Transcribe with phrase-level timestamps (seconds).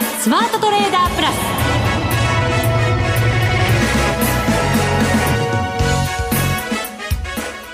[0.00, 1.36] スマートトレーダープラス。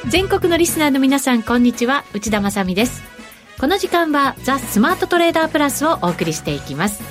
[0.08, 2.04] 全国のリスナーの皆さんこんにちは。
[2.12, 3.02] 内田まさです。
[3.58, 7.02] この時間はザ・スマートトレーダープラスをお送りしていきます。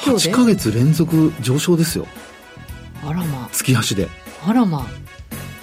[0.00, 2.06] 8か月連続上昇ですよ。
[3.04, 3.48] あらま。
[3.52, 4.08] 月足で。
[4.46, 4.86] あらま。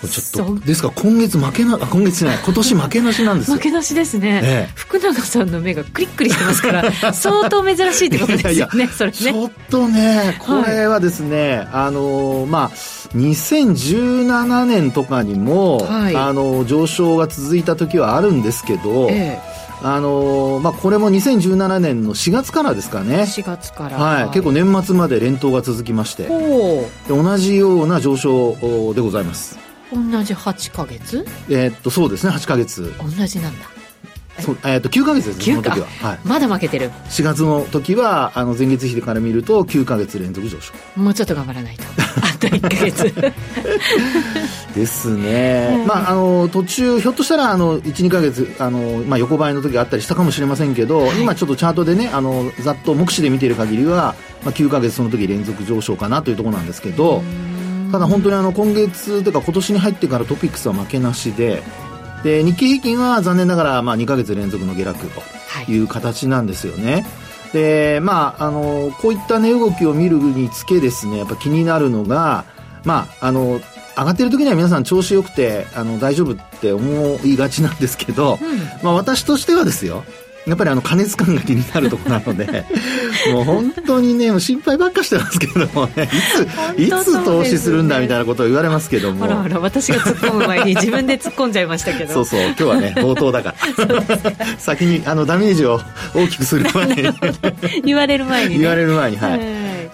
[0.01, 0.89] これちょっとですか？
[0.89, 2.37] ら今月負けなあ今月じゃない。
[2.43, 9.15] 今年負けなしなんです 負けなしですね、ええ、福永さんの目がクリックリしてますから 相当珍しいってことですよねそれね。
[9.17, 12.77] ちょっとねこれはですね、はい、あのまあ
[13.15, 19.52] 2017年とかにも、はい、あの上昇が続いた時はあるんですけど、ええ
[19.85, 23.23] あのー、まあ、これも2017年の4月からですかね。
[23.23, 23.97] 4月から。
[23.97, 24.29] はい。
[24.29, 26.23] 結構年末まで連投が続きまして。
[26.23, 26.29] で
[27.09, 28.55] 同じような上昇
[28.93, 29.59] でございます。
[29.91, 31.25] 同じ8か月？
[31.49, 32.93] えー、っと、そうですね、8か月。
[32.97, 33.65] 同じなんだ。
[34.39, 36.89] そうえー、と9か月ですね、その時は、はい、まだ負けてる。
[37.09, 40.73] 4月の時はあの前月比から見ると9か月連続上昇。
[40.95, 41.83] もうちょっと頑張らないと。
[42.21, 43.13] あと1か月。
[44.73, 57.23] ですね、まあ、あの途中ひょっとしたらあの12か月あの、まあ、横ばいの時あったりしたかもしれませんけど、はい、今ちょっとチャートでねあのざっと目視で見ている限りは、まあ、9か月その時連続上昇かなというところなんですけど
[57.91, 61.61] ただ本当にあの今月というか今年に入ってからトピックスは負けなしで
[62.23, 65.21] で日経平均は残念ながら、まあ、2か月連続の下落と
[65.71, 65.77] い。
[65.77, 66.93] う形なんですよね。
[66.93, 67.03] はい、
[67.53, 72.45] でまあ、あのこういった値動きを見るにつけですねやっぱ気になるのが、
[72.83, 73.61] まあ、あの
[73.95, 80.03] 上がってる時には皆さん調子よくてあの大丈夫って思いがちなんですけど、うん、まあ、私としてはですよ
[80.45, 82.65] やっぱりあの加熱感が気になるところなので
[83.31, 86.09] もう本当にね心配ばっかしてますけどもね
[86.77, 89.23] いつ、いつ投資するんだみたいなことを言われますけども。
[89.23, 92.13] あらあら私が突っ込む前に自分で突っ込んじゃいましたけど。
[92.13, 94.45] そうそう今日はね冒頭だから。
[94.57, 95.79] 先にあのダメージを
[96.13, 96.95] 大きくする前に。
[97.85, 99.39] 言われる前に、ね、言われる前にはい。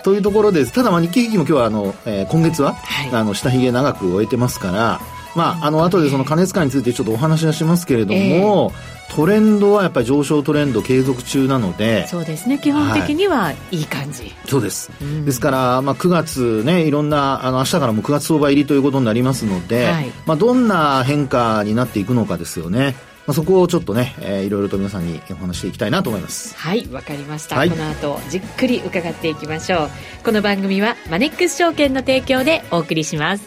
[0.04, 0.72] というところです。
[0.72, 5.00] ただまあ日経平均も今日はあの、えー、今月は、はい、あの下髭長く終えてますから
[5.36, 12.60] まあ、あの後でその加熱感についてちょっとお話はしますけれども、えートレンドはやっぱり上昇トレンド継続中なのでそうですね。
[12.60, 13.82] 基本的にはい。
[13.82, 22.96] い感じ、はい、そうです、うん、ですから、まあ、9月ねいろんなあの明日からも9月相場入りということになりますので、はい、まあ、どんな変化になっていくのかですよね。
[23.28, 26.58] まあ、そこをちょっとね、えー、いろいろと皆さんにお話していきたいなと思います。
[26.58, 29.90] はいわかりました、はい、この後じっくり伺っていきましょう。
[30.24, 33.44] この番組はマネックス証券の提供でお送りします。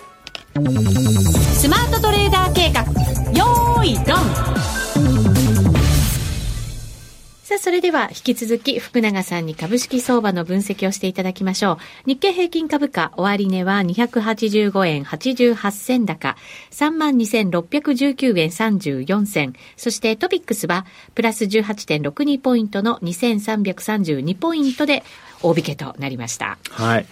[0.55, 2.92] スマートトレーダー計画
[7.53, 11.77] さあ、それでは引き続き福永さんに株式相場の分析をしていただきましょう。
[12.07, 16.35] 日経平均株価終値は285円88銭高、
[16.71, 19.53] 32,619円34銭。
[19.77, 25.05] そしてトピックスはプラス18.62ポイントの2,332ポイントで
[25.43, 26.57] 大引けとなりました。
[26.71, 27.07] はい。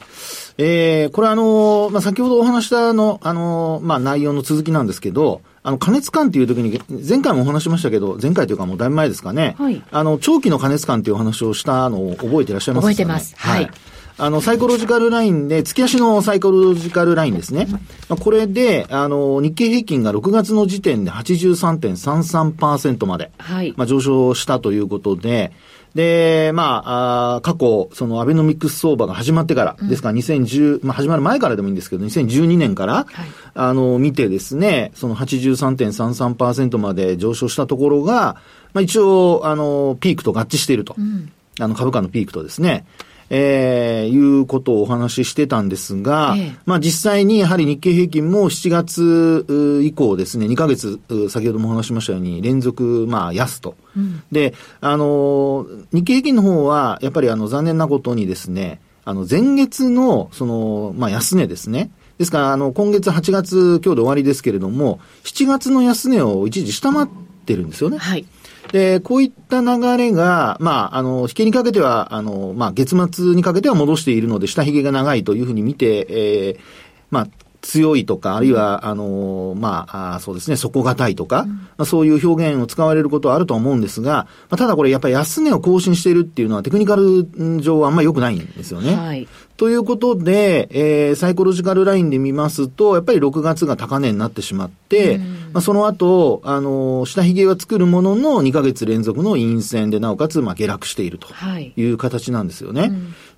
[0.56, 9.56] えー、これあの、まあ、先ほどお話したの、あの、まあ、内容の続きなんですけど、あの、加熱感っていう時に、前回もお話しましたけど、前回というかもうだいぶ前ですかね。
[9.58, 9.82] はい。
[9.90, 13.34] あの、長期の加熱感っていうお話をしたのを覚えていらっしゃいますか、ね、覚えてます。
[13.36, 13.70] はい。
[14.16, 17.66] あの、サイコロジカルラインで、月足のサイコロジカルラインですね。
[17.70, 17.78] ま
[18.10, 23.72] あこれで、あの、日経平均が6月の時点で83.33%まで、はい。
[23.76, 25.52] まあ、上昇したということで、
[25.94, 33.06] で、まあ、あー過去、そのアベノミクス相場が始まってから、ですから2010、まあ始まる前からでもいいんですけど、2012年から、
[33.54, 38.36] あの、見てですね、その83.33%まで上昇したところが、
[38.72, 40.94] まあ一応、あの、ピークと合致していると。
[41.58, 42.86] あの、株価のピークとですね。
[43.30, 53.76] えー、いうことをお話ししてたんですが、ええまあ実際にやはり日経平均も7月う以降ですね、2ヶ月、う先ほどもお話しましたように、連続、まあ安と。
[54.32, 61.90] で、あのー、日経平均の方は、やっぱりあの、残念なことにですね、あの、前月の、その、まあ安値ですね。
[62.18, 67.08] ですから、あの、今月8月、今日で終わりですけれども、7月の安値を一時下回っ
[67.46, 67.98] てるんですよね。
[67.98, 68.26] はい。
[68.72, 76.60] で、こういった流れが、まあ、あの、引けにかけては、あの、まあ、月末にかけては戻しているので、下髭が長いというふうに見て、えー
[77.10, 77.28] まあ、
[77.62, 88.94] 強いとか、あるいは、あの、まあ、そうですね、底堅いとか、まあ、そういう表現を使われることはあると思うんですが、まあ、ただこれやっぱり安値を更新しているっていうのはテクニカル上はあんまり良くないんですよね。
[88.94, 89.28] はい。
[89.56, 95.18] ということで、えー、サイコロジカルラインで見ますと、やっぱり6月が高値になってしまって、
[95.52, 101.74] まあ、その後、あのー下髭は作るものの2ヶ月連続の陰線で、なおかつ、まあ、下落しているとはい。
[101.76, 102.90] いう形なんですよね。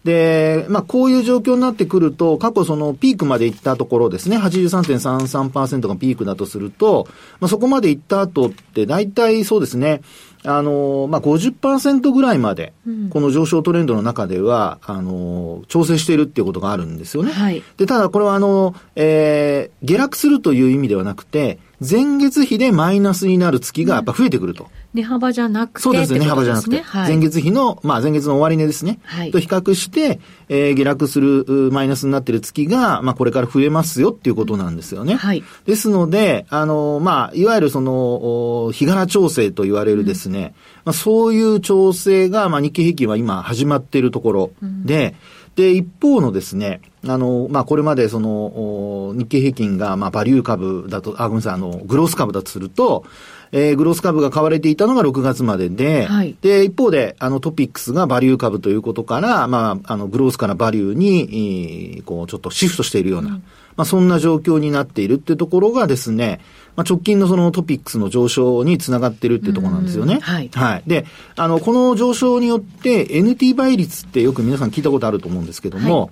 [0.04, 7.06] で、まあ、こういう状況になってくると、過去そのピークまで行ったところですね、83.33%がピークだとすると、
[7.40, 10.02] まあ、そこまで行った後って、大体そうですね、
[10.44, 12.72] あの、まあ、50%ぐらいまで、
[13.10, 17.32] この上昇トレンドの中では、あの、調整しているっていうことがあるんですよね。
[17.32, 24.68] はいで、ただこれはあの、えー、下落するという意味ではなくて、前月比でマイナスになる月がやっぱ増えてくると。
[24.94, 26.82] 値幅じゃなくてそうですね、値幅じゃなくて。
[26.82, 28.98] はい、前月比の、まあ前月の終値ですね。
[29.04, 29.30] はい。
[29.30, 35.14] と比較して、えー下落するうマイナスになっている月が、まあこれから増えますよっていうことなんですよね。
[35.14, 35.42] はい。
[35.64, 40.54] ですので、あの、まあ、いわゆるその、お日柄調整と言われるですね、
[40.84, 45.14] まあそういう調整が、まあ日経平均は今始まっているところで、
[45.56, 53.04] で、一方のですね、あの、まあ、これまでその、お日経平均が、まあ、バリュー株だと、あ、ごめんなさい、あの、グロース株だとすると、
[53.52, 63.40] えーグロース株が買われていたのが6月までで、はいで、一方で、あの、トピックスがバリュー株ということから、まあ、あの、グロースからバリューに、えーこう、ちょっとシフトしているような、
[63.76, 66.40] まあ、そんな状況になっているっていうところがですね、
[66.76, 70.14] まあ、直近のそのトピックスの上昇につながってるっていうところなんですよね。
[70.14, 70.82] うんはいはい。
[70.86, 71.04] で、
[71.36, 76.08] あの、この上昇によって NT 倍率ってよく皆さん聞いたことあると思うんですけども、は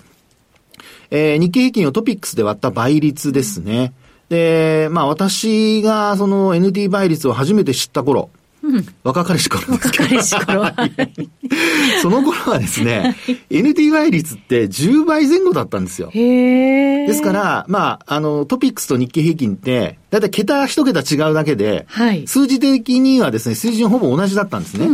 [1.10, 3.92] えー日経平均をトピックスで割った倍率ですね。
[4.30, 8.30] で、まあ私がその NT 倍率を初めて知った頃、
[9.02, 10.74] 若かりし頃ですけど、彼氏頃は。
[12.02, 13.16] その頃はですね、
[13.50, 16.10] NT 倍率って10倍前後だったんですよ。
[16.12, 24.88] ですか、ら、まあ、あの、トピックスと日経平均って、だいたい桁一桁違うだけで、はい数字的にはですね、水準ほぼ同じだったんですね。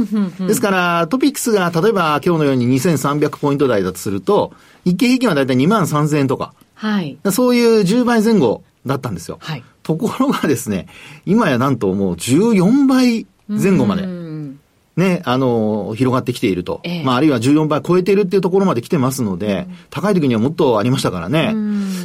[0.46, 4.52] ですから、トピックスが例えば今日のように2300ポイント台だとすると、
[4.84, 7.18] 日経平均はだいたい2万3000円とか、はい。
[7.32, 9.38] そういう10倍前後だったんですよ。
[9.40, 9.64] はい。
[9.82, 10.86] ところがですね、
[11.26, 14.60] 今やなんともう14倍前後までう、ん
[14.96, 16.80] ね、あの、広がってきていると。
[16.82, 21.54] ええまあ、あるいは14倍超えているっていうところまで来てますので、高い時にはもっとありましたからね、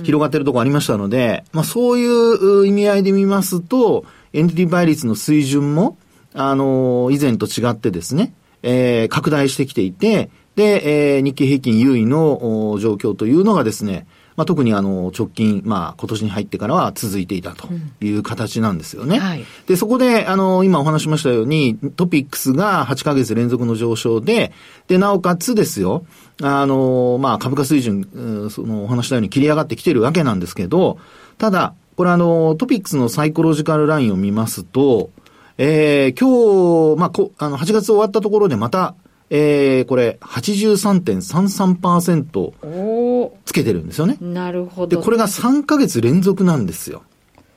[0.03, 4.03] 広がってるところありましたので、まあ、そういうう意味合いで見ますと、
[4.33, 5.97] エンティティ倍率の水準も、
[6.33, 17.67] あの、以前と違ってですね、えー拡大してきていて、で、えー日経平均優位のお状況というのがですね、まあ、特にあの、直近、まあ、今年に入ってからは続いていたと
[17.99, 19.19] いう形なんですよね。
[19.19, 24.51] はいで、そこで、あの、今お話しましたように、トピックスが8ヶ月連続の上昇で、
[24.87, 26.05] で、なおかつですよ、
[26.41, 30.97] あの、まあ、株価水準、うんそのお話したように切り上がってきてるわけなんですけど、
[31.37, 35.11] ただ、これあの、トピックスのサイコロジカルラインを見ますと、
[35.57, 38.95] えー、今日、まあ、こあの、8月終わったところでまた、
[39.33, 44.17] えー、これ、83.33%おつけてるんですよね。
[44.21, 45.01] ーなるほで、ど。
[45.01, 47.03] これが3ヶ月連続なんですよ。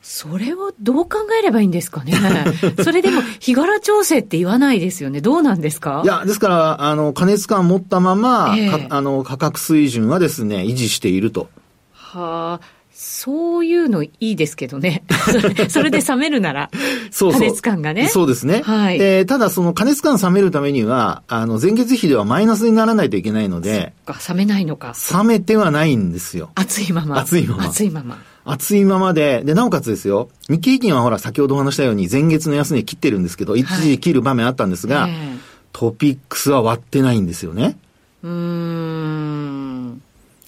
[0.01, 2.13] それをどう考えればいいんですかね。
[2.85, 5.21] それでも、日柄調整って言わないですよね。
[5.21, 6.03] どうなんですか？
[6.05, 11.49] いや、ですから、あの、加熱感を持ったまま、ええかあの、価格水準はですね、維持していると。
[11.93, 12.67] はあ、
[12.97, 15.03] そういうのいいですけどね。
[15.69, 16.71] それで冷めるなら。
[17.11, 17.41] そうそう。
[17.41, 18.63] 加熱感がねそうですね。
[18.65, 24.95] はいで、ただその加熱感冷めるためには、あの、前月比ではマイナスにならないといけないので、か冷めないのか。
[25.13, 26.51] 冷めてはないんですよ。
[26.55, 27.19] 熱いまま。
[27.19, 28.19] 熱いまま熱いまま。
[28.45, 37.77] 熱いままで、で、なおかつですよ、日経平均はほら、先ほどお話したように前月の安値切ってるんですけど、一時切る場面あったんですが、ええトピックスは割ってないんですよね。
[38.23, 40.03] うーん。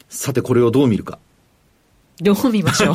[0.08, 1.18] さて、これをどう見るか。
[2.20, 2.94] どう見ましょう？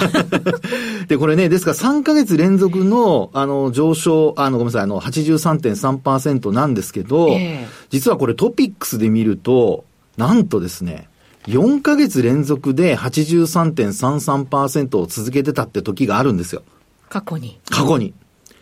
[1.07, 9.83] で、これね、ですから3ヶ月連続の、あの、上昇、あの、ごめんなさい、あの、83.3%なんですけど、ええ実はこれトピックスで見ると、
[10.17, 11.07] なんとですね、
[11.47, 16.63] 4ヶ月連続で83.33%を続けてたって時があるんですよ。
[17.09, 17.59] 過去に。
[17.69, 18.13] 過去に。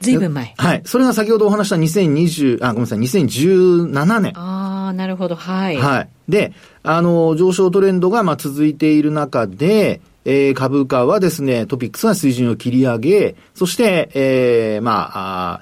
[0.01, 0.53] ずいぶん前。
[0.57, 0.81] はい。
[0.85, 4.31] それが先ほどお話した2020、あ、ごめんなさい、2017年。
[4.39, 5.35] ああ、なるほど。
[5.35, 5.77] はい。
[5.77, 6.09] はい。
[6.29, 9.99] で、あの、上昇トレンドが、まあ、続いている中で、
[10.31, 15.09] えー株価はですね、トピックスが水準を切り上げ、そして、えーま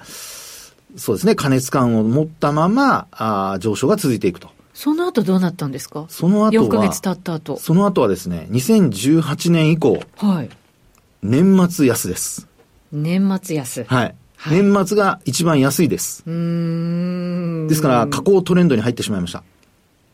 [0.96, 4.50] そうですね、加熱感を持ったまま、あー上昇が続いていくと。
[4.74, 6.04] その後どうなったんですか？
[6.08, 7.56] その後は、4ヶ月経った後。
[7.56, 10.50] その後はですね、2018年以降、はい。
[11.22, 12.46] 年末安です。
[12.92, 13.84] 年末安。
[13.84, 14.04] はい。
[14.36, 16.18] はい年末が一番安いです。
[17.68, 19.42] ですから、下降トレンドに入ってしまいました。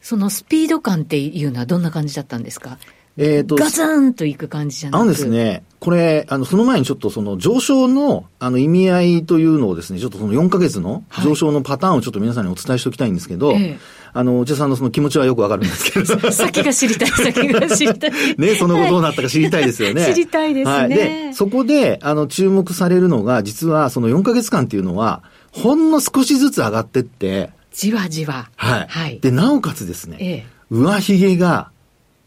[0.00, 2.78] そのスピード感っていうのはどんな感じだったんですか？
[3.16, 5.28] えっ、と、ガツンといく感じじゃなくあのです。
[5.28, 13.78] ね、これ、あの、その前にちょっとその上昇の、あの、意味合いというのをですね、ちょっとその4ヶ月のはい上昇のパターンをちょっと皆さんにお伝えしておきたいんですけど、ええ
[14.16, 18.12] あの、内田さんのその気持ちはよくわかるんですけど、先が知りたい、先が知りたい。
[18.38, 20.06] ね、その後どうなったか知りたいですよね。
[20.06, 20.88] 知りたいですねはい。
[20.88, 28.48] で、そこで、あの、注目されるのが、実はその4ヶ月間っていうのは、ほんの少しずつ上がってって、じわじわ。
[28.54, 28.86] はい。
[28.88, 29.18] はい。
[29.20, 30.46] で、なおかつですね、ええ。
[30.70, 31.70] 上髭が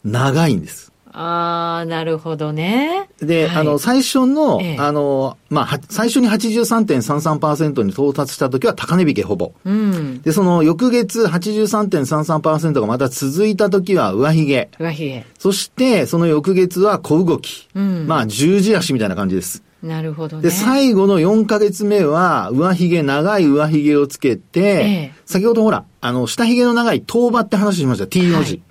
[0.03, 0.91] 長いんです。
[1.19, 3.09] ああ、なるほどね。
[3.19, 9.53] で、はいあの、最初の、ええあの、まあ、は最初に83.33%に到達した時は高値引けほぼ。
[9.65, 10.21] うん。
[10.21, 14.69] で、その翌月83.33%がまた続いた時は上髭。
[14.79, 15.25] 上髭。
[15.39, 17.67] そして、その翌月は小動き。
[17.73, 19.63] うんまあ、十字足みたいな感じです。
[19.81, 20.43] なるほどね。
[20.43, 28.07] で、最後の4ヶ月目は、上髭、長い上髭をつけて、ええ先ほどほら、あの、下髭の長い頭羽って話しました。
[28.07, 28.53] T の字。
[28.53, 28.61] はい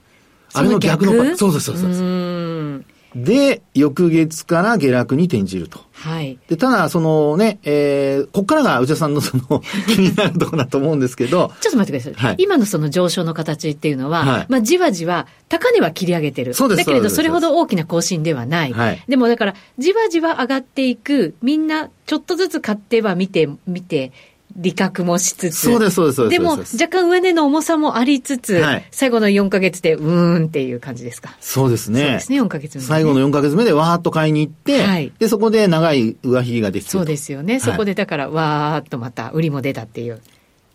[0.58, 1.06] あれの逆？
[1.06, 2.84] のパそうです、そうですそう
[3.16, 5.80] で翌月から下落に転じると。
[5.92, 6.38] はい。
[6.48, 12.26] で、ただ、そのね、えー、こっからが内田さんの その気になるところだと思うんですけど、ちょっと待ってください。
[12.26, 16.52] はい今のその上昇の形っていうのは、はいまあじわじわ高値は切り上げてる。
[16.52, 18.72] そうですだけれど、それほど大きな更新ではない。
[18.74, 24.12] はいでもだから、じわじわ上がっていく、みんなちょっとずつ買っては見て、見て、
[24.56, 25.56] 利確もしつつ。
[25.56, 26.38] そうです、そうです、そうです。
[26.38, 31.36] でも、若干上値の重さもありつつ、はい最後の4ヶ月で、うーんっていう感じですか？
[31.40, 32.00] そうですね。
[32.00, 32.86] そうですね、4ヶ月目、ね。
[32.86, 37.60] 最後の4ヶ月目でわーっと買いに行って、はいで、そこで長い上髭ができてそうですよね。
[37.60, 40.20] そこでだから、わーっとまた売りも出たっていう。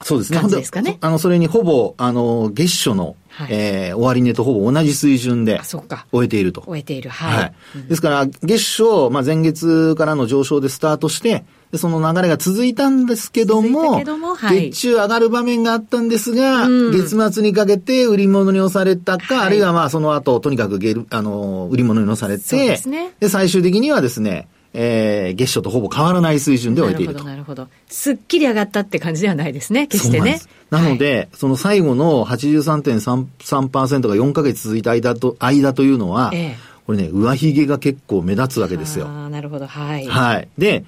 [0.04, 0.40] そうですね。
[0.40, 0.98] 感じですかね？
[1.02, 6.06] あの、それにほぼ、あの、月初の、はいえー終値とほぼ同じ水準であ、そっか。
[6.12, 6.62] 終えていると。
[6.66, 7.10] 終えている。
[7.12, 7.88] ははいい。。
[7.88, 27.24] ですから、月初、まあ、前月からの上昇でスタートして、でその流れが続いたんですけども、どもはい月中上がる場面があったんですが、うん月末にかけて売り物に押されたか、はいあるいはまあその後、とにかくゲル、あの、売り物に押されて、ですねで最終的にはですね、えー、月初とほぼ変わらない水準で終えていると。
[27.24, 27.88] なるほど、なるほど。
[27.88, 30.50] すっきり上がったって感じではないですね、決してねなんです。
[30.70, 39.06] なので、その最後の83.3%が4ヶ月続いた間と、間というのは、ええこれね、上髭が結構目立つわけですよ。
[39.08, 40.06] ああ、なるほど、はい。
[40.08, 40.48] はい。
[40.58, 40.84] で、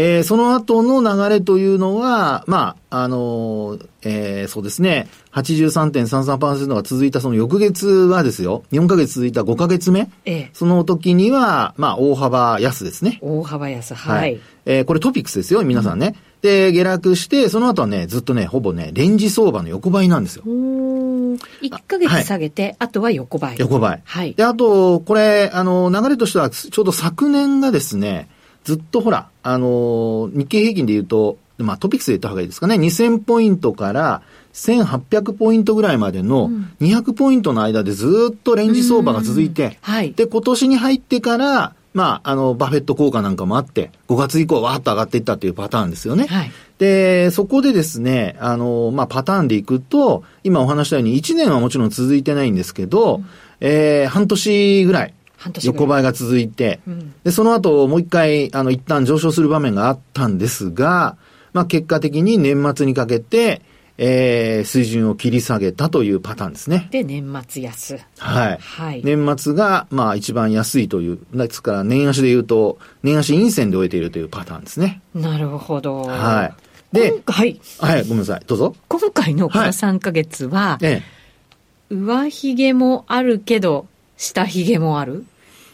[0.00, 10.50] えーその後の流れというのは、まあ、あのーえーそうですね、83.33%が続いたその翌月はですよ、4ヶ月続いた5ヶ月目、ええ。
[10.52, 13.18] その時には、まあ、大幅安ですね。
[13.22, 14.40] 大幅安、はい。
[14.66, 16.14] えーこれトピックスですよ、皆さんね。
[16.42, 20.44] で、下落して、その後はね、ずっとね、ほぼね、レンジ相場の横ばいなんですよ。
[20.46, 21.34] うーん。
[21.34, 23.56] 1ヶ月下げて、あとは横ばい。
[23.58, 24.02] 横ばい。
[24.04, 28.28] はいで、あと、これ、あの、流れとしては、ちょうど昨年がですね、
[28.68, 34.20] ずっとほら、あの、日経平均で言うと、まあトピックスで言った方がいいですかね、2000ポイントから
[34.52, 36.50] 1800ポイントぐらいまでの
[36.82, 40.12] 200ポイントの間でずっとレンジ相場が続いて、はい。
[40.12, 46.26] で、今年に入ってから、まあ、あの、バフェット効果なんかもあって、5月以降わーっと上がっていったっていうパターンですよね。
[46.26, 46.52] はい。
[46.76, 53.22] で、そこでですね、あの、まあ、パターンでいくと、今お話したように1年はもちろん続いてないんですけど、
[53.60, 55.14] えー半年ぐらい、半年ぐらい
[55.64, 61.16] 横ばいが続いて、うんで、その後もう一回、あの、一旦上昇する場面があったんですが、
[61.52, 63.62] まあ、結果的に年末にかけて、
[64.00, 66.88] えー水準を切り下げたというパターンですね。
[66.92, 67.98] で、年末安。
[68.18, 68.58] はい。
[68.60, 69.02] はい。
[69.04, 75.02] 年末が、まあ、一番安いという、ですから、年足で言うと、年足陰線で終えているというパターンですね。
[75.14, 76.04] なるほど。
[76.04, 76.94] はい。
[76.94, 78.42] で今、回、はい、ごめんなさい。
[78.46, 78.74] どうぞ。
[78.88, 81.02] 今回のこのはい3ヶ月は、え
[81.90, 83.86] 上髭もあるけど、
[84.18, 85.24] 下髭もある？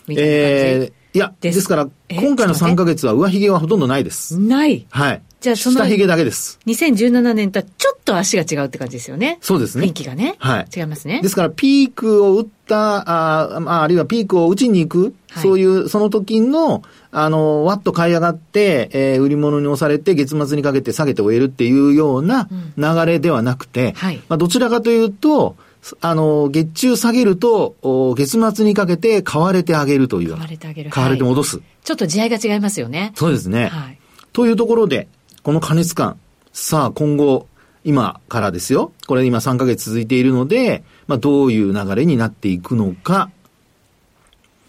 [0.07, 0.39] みたいな感じ。
[0.39, 4.37] えーいや、でですすから、え今回の3ヶ月は上髭はほとんどないです。
[4.37, 4.85] ない。
[4.91, 5.23] はい。
[5.41, 6.59] じゃあその下髭だけです。
[6.67, 9.39] 2017年とはちょっと足が違うって感じですよね。
[9.41, 10.35] そうですね雰囲気がね。
[10.39, 11.21] はい違いますね。
[11.23, 16.83] ですから、ピークを打った、あまあ、あるいはピークを打ちに行く、はいそういう、その時の、
[17.13, 25.55] あの、わっと買い上がって、えー売り物に押されて、月末にかけて下げて終えるっていうような流れではなくて、はいまあ、どちらかというと、
[26.01, 30.45] あの、月中下げると、お月末にかけて買われてあげるというような。
[30.45, 31.61] 買われてあげる買われて戻す。
[31.83, 33.13] ちょっと地合いが違いますよね。
[33.15, 33.69] そうですね。
[33.69, 33.99] はい。
[34.33, 35.09] というところで、
[35.43, 36.19] この過熱感、
[36.53, 37.49] さあ今後、
[37.85, 38.93] 今からですよ。
[39.07, 43.31] これ今3ヶ月続いているので、まあどういう流れになっていくのか。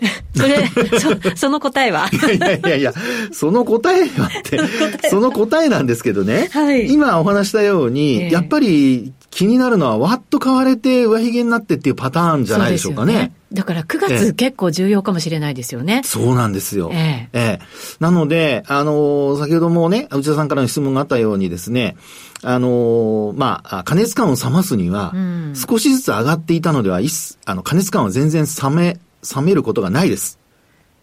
[0.35, 0.67] それ、
[0.99, 2.09] そ、その答えは？
[2.11, 2.93] いやいやいや
[3.31, 4.59] その答えはって、
[5.09, 6.49] その答えなんですけどね。
[6.51, 13.33] はい今お話したように、ええやっぱり気になるのは、わっと買われて上髭になってっていうパターンじゃないでしょうかね。
[13.53, 16.01] だから9ええ月結構重要かもしれないですよね。
[16.03, 16.89] そうなんですよ。
[16.93, 17.59] ええ
[17.99, 21.95] なので、あのー先ほどもね、内田さんからの質問があったようにですね、
[22.43, 28.97] あのーまあ、加熱感を冷ますには、うん少しずつ上がっていたのでは、いっすあの、加熱感は全然冷め、
[29.34, 30.39] 冷めることがないです。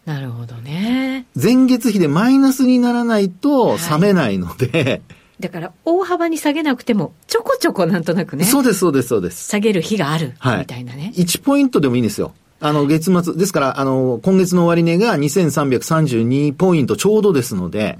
[0.05, 1.25] なるほどね。
[1.41, 5.01] 前月比でマイナスにならないとはい冷めないので、
[5.39, 9.47] だから大幅に下げなくても、ちょこちょこなんとなくね、そうです、そうです、そうです。
[9.47, 10.59] 下げる日がある、はい。
[10.59, 11.13] みたいなね。
[11.15, 12.33] 1ポイントでもいいんですよ。
[12.59, 17.97] あの、月末、ですから、あの、今月の終値が2332ポイントちょうどですので、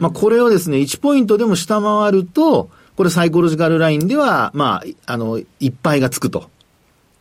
[0.00, 6.50] まあ、これをですね、1ポイントでも下回ると、これサイコロジカルラインでは、まあ、あの、いっぱいがつくと。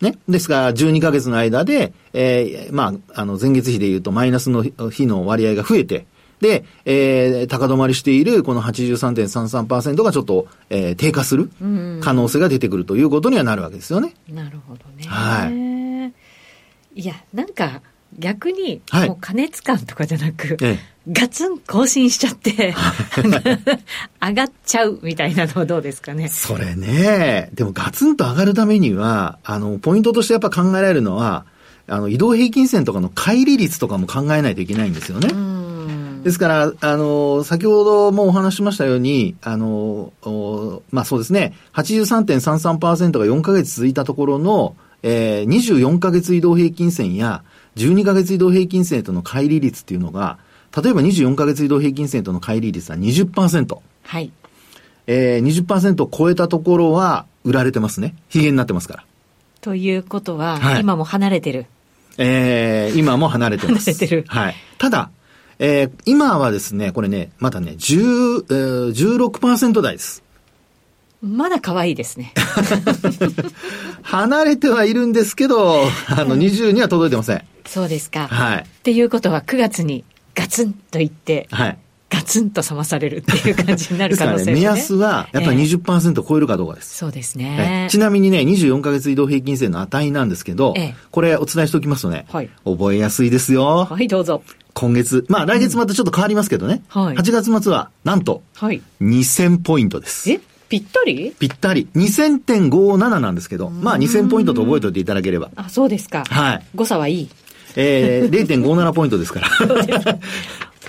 [0.02, 0.18] ね。
[0.28, 6.06] ですから、12ヶ月の間で、えーまあ、あの、前月比で言うとマイナスの日の割合が増えて、
[6.42, 11.50] で、えー高止まりしているこの83.33%がちょっと、えー低下する
[12.02, 14.14] 可能性が出てくるということにはなるわけですよね。
[14.30, 15.04] なるほどね。。
[15.06, 16.10] はい
[16.96, 17.82] いや、なんか、
[18.18, 22.76] 逆に、はいもう加熱感とかじゃなく、ええガツン更新しちゃって、
[24.22, 26.28] 上がっちゃうみたいなのはどうですかね。
[26.28, 31.46] それね、でもガツンと上がるためには、あの、ポイントとしてやっぱ考えられるのは、
[31.88, 35.30] あの、移動平均線とかの乖離率とかも考えないといけないんですよね。
[35.32, 36.24] うん。
[36.24, 47.44] ですから、あの、先ほどもお話ししましたように、あの、おまあそうですね、83.33%が4ヶ月続いたところの、えー、24ヶ月移動平均線や
[47.78, 50.38] 12ヶ月移動平均線との乖離率っていうのが、
[50.76, 53.78] 例えば24ヶ月移動平均線との乖離率は20%。
[54.04, 54.32] はい。
[55.08, 58.16] えー、20%を超えたところは売られてますね。
[58.30, 59.04] ヒゲになってますから。
[59.62, 61.66] ということは、はい今も離れてる。
[62.18, 63.92] えー、今も離れてます。
[63.92, 64.56] 離れてるはい。
[64.78, 65.10] ただ、
[65.58, 70.24] えー、今はですね、これね、まだね、10、えー、16%台です。
[71.22, 72.34] まだ可愛いですね。
[74.04, 77.44] 離れてはいるんですけど、あの、20には届いてません。
[77.66, 78.28] そうですか。
[78.28, 78.60] はい。
[78.60, 80.06] っていうことは9月に
[80.36, 81.78] ガツンといって、はい。
[82.10, 84.54] ガツンと冷まされるっていう感じになる可能性もね。
[84.54, 86.98] 目安は、やっぱりええ20%超えるかどうかです。
[86.98, 87.88] そうですえね。
[87.92, 93.86] ちなみにね、24ヶ月移動平均線の値なんですけど、ええこれお伝えしておきますとね、はい覚えやすいですよ。
[93.86, 94.42] はい、どうぞ。
[94.74, 98.82] 今月、まあ来月またちょっと変わりますけどね、はい8月末は、なんと、はい。
[99.02, 100.32] 2000ポイントです。
[100.32, 101.34] えぴったり？
[101.38, 101.88] ぴったり。
[101.96, 105.50] 2000.57なんですけど、まあ2000ポイントと覚えておいていただければ。
[105.56, 106.24] あ、そうですか。
[106.30, 106.66] はい。
[106.76, 107.30] 誤差はいい。
[107.76, 109.50] えー、0.57ポイントですから。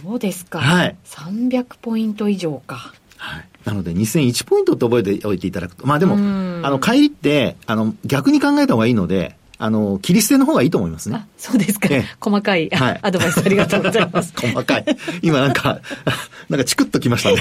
[0.02, 0.60] そうですか。
[0.60, 2.92] はい300ポイント以上か。
[3.16, 3.48] はい。
[3.64, 5.86] なので、2001ポイントって覚えておいていただくと。
[5.86, 11.88] まあでも、うんあの、帰りって、あの、逆に考えた方がいいので、あの、切り捨ての方がいいと思いますねあ。、そうですか。
[11.90, 14.32] ええ細かい、あはいアドバイスありがとうございます。
[14.40, 14.84] 細かい。
[15.20, 15.80] 今なんか、
[16.48, 17.36] なんかチクッときましたね。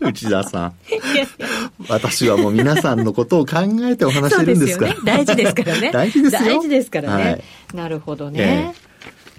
[0.00, 0.72] 内田さん。
[1.88, 4.94] 私はもう皆さんのことを考えてお話ししてるんですから。
[4.94, 4.98] ね。
[5.04, 5.90] 大事ですからね。
[5.92, 7.22] 大事ですよ大事ですからね。
[7.22, 8.74] はいなるほどえね。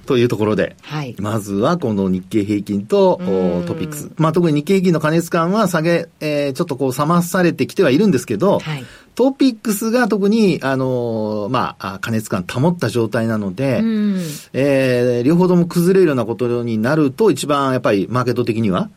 [0.09, 3.19] というところで、はいまずはこの日経平均と
[3.67, 4.09] トピックス。
[4.17, 14.19] まあ特に日経平均の加熱感は下げ、えーちょっとこう冷まされてきてはいるんですけど、はいトピックスが特に、あのーまあ、あ加熱感保った状態なので、うん。
[14.53, 18.89] えー両方とも崩れるようなことになると、一番やっぱりマーケット的には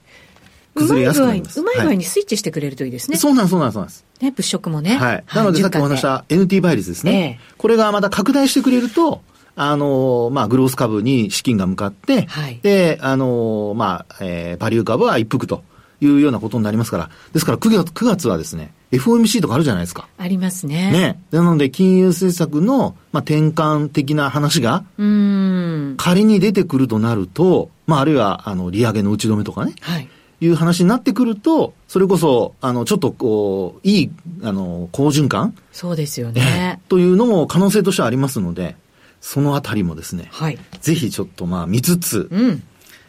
[0.75, 1.61] 崩れやすくなります。
[1.61, 3.18] うまい具合はにスイッチしてくれるといいですね。
[3.18, 4.05] そうなんです、そうなんです、そうなんです。
[4.22, 4.96] ね、物色もね。
[4.96, 5.25] はい。
[5.35, 7.38] なので、さっきお話した NT 倍率ですね。
[7.40, 9.22] ええこれがまた拡大してくれると、
[9.57, 15.65] あのーまあ、グロース株に資金が向かって、はいで、あのーまあ、えーバリュー株は一服と
[16.01, 20.09] いうようなことになりますから、ですから9月 ,9 月はですね、FOMC とかあるじゃないですか。
[20.19, 20.91] ありますね。
[20.93, 21.23] ね。
[21.31, 25.95] なので、金融政策の、まあ、転換的な話が、うん。
[25.97, 30.09] 仮に出てくるとなると、まあ、あるいは、あの、利上げの打ち止めとかね、はい。
[30.41, 34.11] いう話になってくると、それこそ、あの、ちょっとこう、いい、
[34.43, 36.81] あの、好循環そうですよね。
[36.88, 38.77] というのも可能性としてはありますので、
[39.23, 40.59] そのあたりもですね、はい。
[40.81, 42.63] ぜひちょっとまあ見つつ、うん。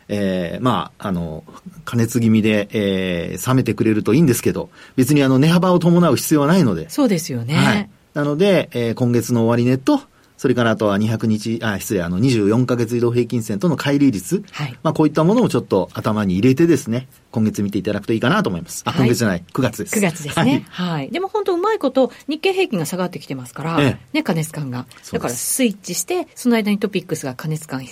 [0.09, 1.43] えーまあ、あの、
[1.85, 7.55] 加熱気味で、えー冷めてくれるといいんですけど、別にあの、値幅を伴う必要はないので、そうですよね。
[7.55, 7.89] はい。
[8.13, 10.01] なので、えー今月の終値と、
[10.43, 14.43] それからあとは200日、あ、失礼、あの、24ヶ月移動平均線との乖離率。
[14.51, 18.83] はいまあ、こういったものもちょっと頭に入れてですね、今月見ていただくといいかなと思います。
[18.85, 19.95] あ、はい今月じゃない、9月です。
[19.95, 20.65] 9月ですね。
[20.69, 21.09] はい。
[21.11, 24.85] でも本当うまいこと、日経平均が下がってきてますから、ええね、加熱感が。
[25.13, 27.87] だからスイッチして、その間にトピックスが加熱感冷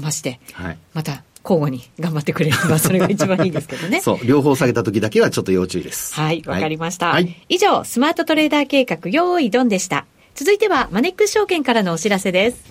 [0.00, 0.66] まして、はい。
[0.66, 0.78] はい。
[0.94, 4.02] また交互に頑張ってくれれば、それが一番いいですけどね。
[4.06, 6.14] そう、両方下げた時だけはちょっと要注意です。
[6.14, 7.08] はい、わかりました。
[7.08, 7.44] はい。
[7.48, 10.06] 以上、スマートトレーダー計画、用意ドンでした。
[10.38, 12.62] 続いては、マネックス証券からのお知らせです。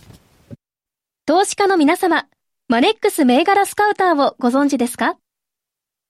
[1.26, 2.26] 投資家の皆様、
[2.70, 5.18] マネックス銘柄スカウターをご存知ですか？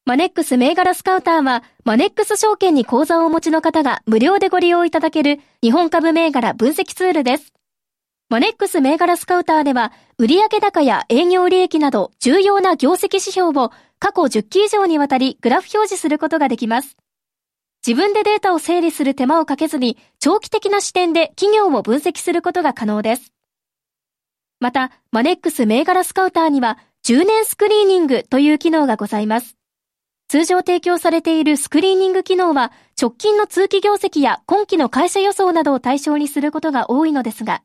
[0.06, 7.52] マネックス銘柄スカウターは、マネックス証券に口座をお持ちの方が無料でご利用いただける日本株銘柄分析ツールです。
[8.30, 16.98] マネックス銘柄スカウターでは、売上高や営業利益など重要な業績指標を過去10期以上にわたりグラフ表示することができます。
[17.86, 23.32] 自分でデータを整理する手間をかけずに、長期的な視点で企業を分析することが可能です。
[24.60, 29.56] また、マネックス銘柄スカウターには、10年スクリーニングという機能がございます。
[30.28, 37.64] 通常提供されているスクリーニング機能は、直近の通期業績や今期の会社予想などを対象にすることが多いのですが、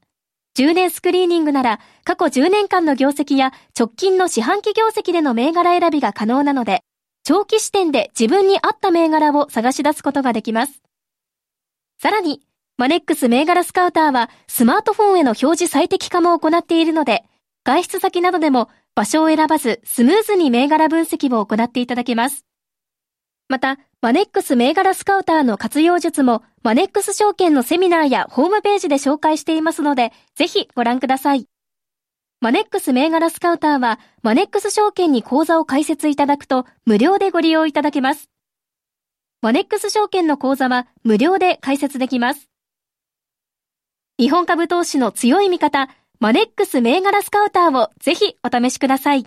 [0.57, 6.85] 10年スクリーニングなら、過去10年間の業績や直近の四半期業績での銘柄選びが可能なので、
[7.25, 10.83] 長期視点で自分に合った銘柄を探し出すことができます。
[12.01, 12.43] さらに、
[12.79, 17.23] マネックス銘柄スカウターはスマートフォンへの表示最適化も行っているので、
[17.65, 22.45] 外出先などでも場所を選ばずスムーズに銘柄分析を行っていただけます。
[23.49, 31.52] また、マネックス銘柄スカウターの活用術もマネックス証券のセミナーやホームページで紹介していますので、ぜひご覧ください。
[32.43, 38.31] マネックス銘柄スカウターはマネックス証券に口座を開設いただくと無料でご利用いただけます。
[39.43, 42.51] マネックス証券の口座は無料で開設できます。
[44.19, 49.25] 日本株投資の強い味方、マネックス銘柄スカウターをぜひお試しください。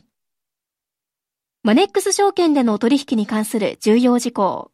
[1.63, 4.71] マネックス証券での取引に関する重要事項。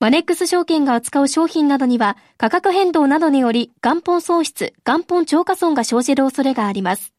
[0.00, 7.14] マネックス証券が扱う商品などには価格変動などにより元本損失、元本超過損が生じる恐れがあります。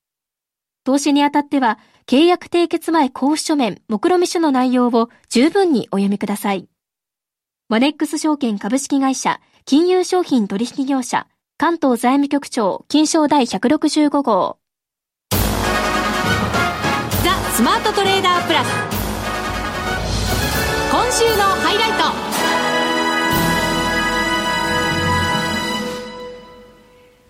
[0.90, 6.68] 投資にあたっては契約締結前交付書面、目論見書の内容を十分にお読みください。
[7.70, 11.28] マネックス証券株式会社、金融商品取引業者、
[11.60, 14.58] 関東財務局長、金賞第165号。
[15.30, 15.38] ザ・
[17.52, 18.68] スマートトレーダープラス。
[20.92, 22.29] 今週のハイライト。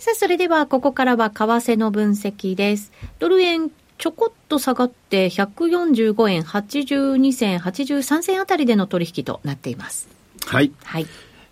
[0.09, 2.91] さあ、それではここからは為替の分析です。
[3.19, 3.69] ドル円
[3.99, 10.09] ちょこっと下がって145円82銭83銭あたりでの取引となっています。
[10.47, 10.71] はい。
[10.83, 11.05] はい。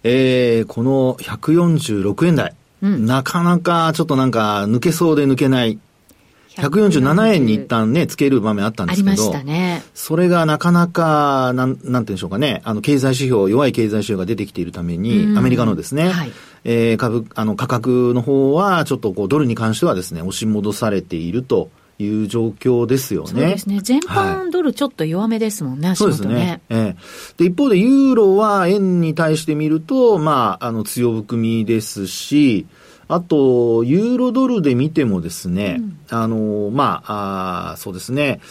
[0.03, 5.77] えー、この146円台、うんなかなかちょっとなんか抜けそうで抜けない。
[6.55, 9.11] 147円に一旦ね、つける場面あったんですけど。
[9.11, 9.83] ありましたね。
[9.93, 12.63] それがなかなか、なん、なんて言うんでしょうかね。
[12.63, 16.31] あの、経済指標、弱い経済指標が出てきているために、うんアメリカのですね、はい
[16.63, 23.29] えー株、あの、価格の方は、ちょっとこう、ドルに関してはですね、押し戻されているという状況ですよね。
[23.29, 23.79] そうですね。
[23.81, 26.61] 全は般ドルちょっと弱めですもんね、足そうです元ねね。。
[26.69, 26.95] ええ
[27.37, 32.65] で、一方で、ユーロは円に対して見ると、まあ、あの、強含みですし、
[33.09, 38.41] あと、ユーロドルで見てもですね、あの、まあ、あーそうですね、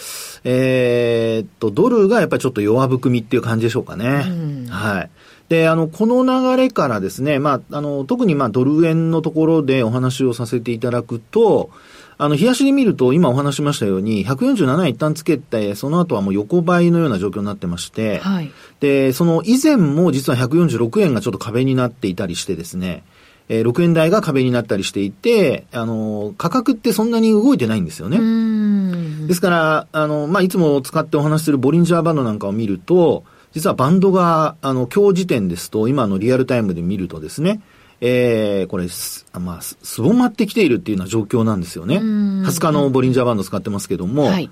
[0.45, 4.25] えーっと、ドルがやっぱりちょっと弱含みっていう感じでしょうかね。
[4.27, 5.11] うんはい。
[5.49, 11.71] で、あの、この流れからですね、まあ、あの、特にまあ、ドル円のところでお話をさせていただくと、
[12.19, 18.51] あの、冷やしで見ると、今お話しましたように、147円一旦つけて、その後はもう横ばいのような状況になってまして、はい。
[18.81, 23.05] で、その以前も実は146円がちょっと壁になっていたりしてですね、
[23.49, 28.19] えー6円台が壁になったりしていて、あの、価格ってそんなに動いてないんですよね。
[29.29, 33.25] ですから、あの、まあ、いつも使ってお話しするボリンジャーバンドなんかを見ると、
[33.57, 37.63] 実はバンドが、あの、今日時点ですと、今のリアルタイムで見るとですね、
[38.03, 41.97] えー、これ、すまあ、すすぼまってきているっていうような状況なんですよね。
[41.97, 44.51] うん20日のボリンジャーバンド使ってますけども、はい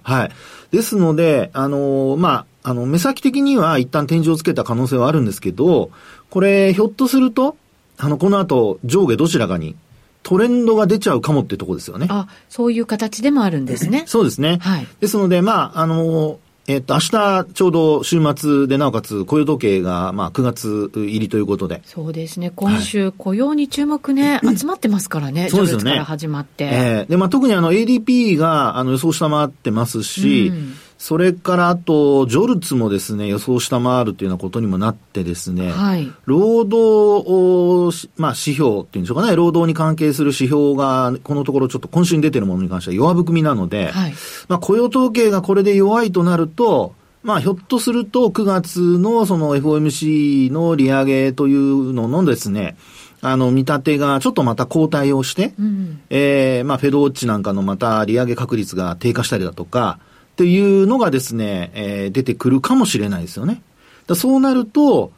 [0.70, 5.90] ですので、あの、まあ、あの、目先的には一旦天井をつけた可能性はあるんですけど、
[6.30, 7.58] これ、ひょっとすると、
[7.98, 9.76] あの、この後、上下どちらかに
[10.22, 12.06] トレンドが出ちゃうかもってとこですよね。
[12.08, 14.04] あ、そういう形でもあるんですね。
[14.06, 14.58] そうですね。
[14.62, 14.86] はい。
[14.98, 21.82] ですので、まあ、あの、えっと、明日ちょうど週末で、なおかつ雇用統計が、まあ、9月入りということで。
[21.84, 22.50] そうですね。
[22.54, 25.48] 今週、雇用に注目ね、 集まってますからね。
[25.50, 26.64] そうですよねから始まって。
[26.64, 26.70] え
[27.04, 30.74] えで、まあ、特にあの ADP があの予想下回ってますし、うん
[31.04, 36.10] それからあと、ジョルツもですね、予想下回るというようなことにもなってですね、はい。
[36.24, 44.14] 労働し、まあ、指標っていうんでしょうかね、労働に関係する指標が、このところちょっと今週に出てるものに関しては弱含みなので、はい。
[44.48, 52.78] まあ、雇用統計がこれで弱いとなると、まあ、ひょっとすると9月のその FOMC の利上げというののですね、
[53.20, 56.00] あの、見立てがちょっとまた後退をして、うん。
[56.08, 59.98] えーまあ、フェドウォッチなんかのまた利上げ確率が低下したりだとか、
[60.34, 63.62] っていうのがですね、えー出てくるかもしれないですよね。
[64.08, 65.12] だそうなると、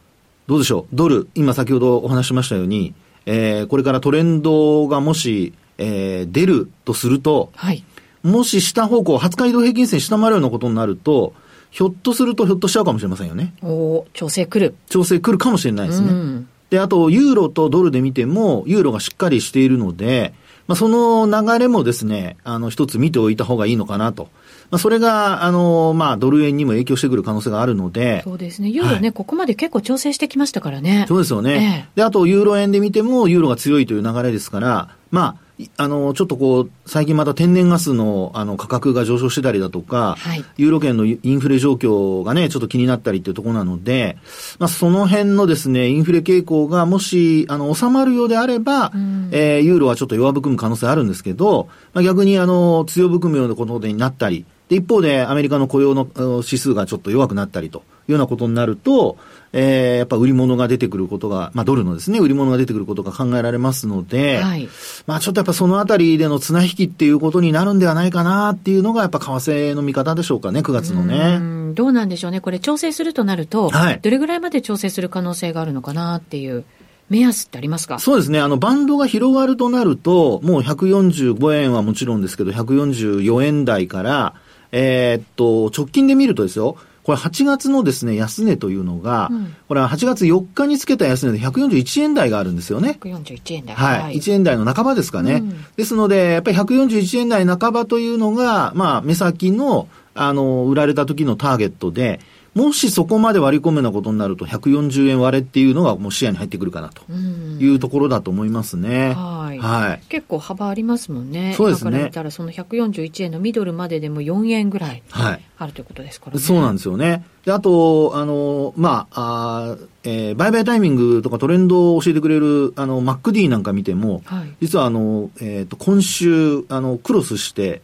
[0.46, 2.92] どうでしょう、ドル、今先ほどお話ししましたように、
[3.24, 7.82] えーこれからトレンドがもし、えー出るとすると、はい。
[8.22, 11.32] もし下方向、20日移動平均線下回るようなことになると、
[11.70, 13.54] ひょっとするとひょっとしちゃうかもしれませんよね。
[13.62, 14.74] おー調整来る。
[14.90, 16.08] 調整来るかもしれないですね。
[16.08, 20.34] うんで、あと、ユーロとドルで見ても、ユーロがしっかりしているので、
[20.66, 24.28] まあ、その流れもですね、あの、一つ見ておいた方がいいのかなと。
[24.70, 28.68] まあ、それが、あの、まあ、ドル円にも影響してくる可能性があるので、そうですね。
[28.68, 31.06] ユーロね、はここまで結構調整してきましたからね。
[31.08, 31.88] そうですよね。
[31.94, 44.18] で、あと、ユーロ円で見ても、ユーロが強いという流れですから、まあ、いあの、ちょっとこう、最近また天然ガスの、あの、価格が上昇してたりだとか、はいユーロ圏のインフレ状況がね、ちょっと気になったりっていうところなので、
[44.58, 59.16] まあ、その辺のですね、インフレ傾向がもし、あの、収まるようであれば、んえーユーロはちょっと弱含む可能性あるんですけど、まあ、逆にあの、強含むようなことになったり、で、一方でアメリカの雇用のうん指数がちょっと弱くなったりというようなことになると、
[59.52, 64.68] えーやっぱ売り物が出てくることが、まあドルのですね、売り物が出てくることが考えられますので、はい。
[65.06, 71.38] まあちょっとやっぱそのあたりでの綱引きっていうことになるんではないかなっていうのがやっぱ為替の見方でしょうかね、9月のうね。
[71.38, 72.40] んどうなんでしょうね。
[72.40, 76.64] これ調整するとなると、はいどれぐらいまで調整する可能性があるのかなっていう
[77.08, 77.98] 目安ってありますか？
[78.00, 78.40] そうですね。
[78.40, 84.34] あの、バンドが広がるとなると、もう145円はもちろんですけど、144円台から、
[84.72, 86.76] えーっと、直近で見るとですよ、
[87.06, 92.98] これ8月のですね、安値というのが、うんこれは8月4日につけた安値で141円台があるんですよね。
[93.00, 93.74] 141円台。
[93.74, 94.16] はい。
[94.16, 95.34] 1円台の半ばですかね。
[95.34, 102.20] うんですので、やっぱり141円台半ばというのが、まあ、目先の、あの、売られた時のターゲットで、
[102.56, 109.12] もしそこまで割り込むようなことになると、140円割れっていうのがもう視野に入ってくるかなとうんいうところだと思いますね。
[109.12, 110.02] はいはい。
[110.08, 111.52] 結構幅ありますもんね。
[111.54, 116.40] そうですね今から見たらその141円のミドルまででも4円ぐらいはいあるということですからね。
[116.40, 117.24] そうなんですよね。
[117.44, 124.56] で、あと、あの、まあ、あーえー売買タイミングとかトレンドを教えてくれる、あの、MacD なんか見ても、はい。
[124.60, 127.82] 実はあの、えっ、と、今週、あの、クロスして、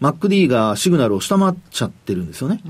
[0.00, 2.60] MacD がシグナルを下回っちゃってるんですよね。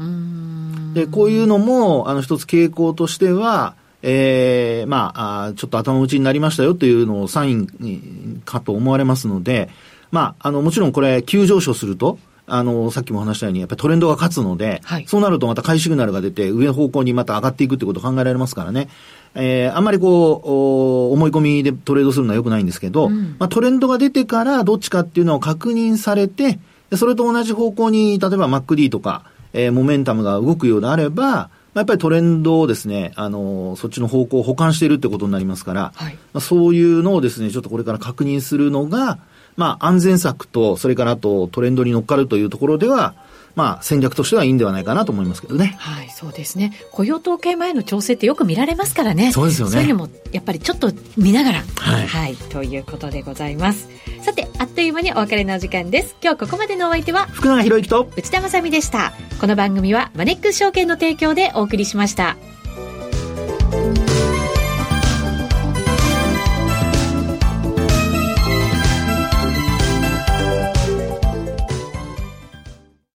[0.95, 5.13] で、こういうのも、あの、一つ傾向としては、えーま
[5.49, 9.69] あちょっと頭打ちになりましたよというのをサインにかと思われますので、
[10.11, 18.89] まあ、あの、もちろんこれ、急上昇すると、あの、さっきも話したように、やっぱりトレンドが勝つので、はいそうなるとまた買いシグナルが出て、上の方向にまた上がっていくってことが考えられますからね。
[19.35, 36.15] えーあんまりこう、お思い込みでトレードするのは良くないんですけど、うんまあ、トレンドが出てからどっちかっていうのを確認されて、でそれと同じ方向に、例えば MacD とか、えーモメンタムが動くようであれば、まあやっぱりトレンドをですね、あのーそっちの方向を保管しているってことになりますから、はい。
[36.33, 39.19] まあ、そういうのをですね、ちょっとこれから確認するのが、
[39.57, 43.15] まあ安全策と、それからあとトレンドに乗っかるというところでは、
[43.57, 45.75] まあ戦略としてはいいんではないかなと思いますけどね。
[45.79, 46.73] はい、そうですね。
[46.93, 49.33] 雇用統計前の調整ってよく見られますからね。
[49.33, 51.65] そうですよねそういうのも、やっぱりちょっと見ながら。
[51.77, 53.89] はいということでございます。
[54.21, 56.17] さて、あっという間にお別れのお時間です。
[56.23, 59.15] 今日ここまでのお相手は、福永博之と、内田まさみでした。
[59.41, 62.37] この番組はマネックス証券の提供でお送りしました。